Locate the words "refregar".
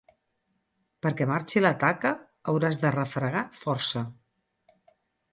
2.95-3.43